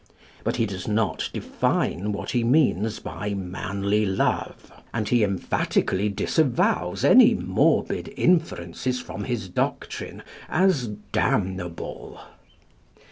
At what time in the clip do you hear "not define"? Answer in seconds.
0.87-2.11